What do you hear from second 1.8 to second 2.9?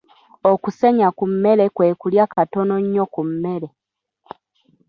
kulya katono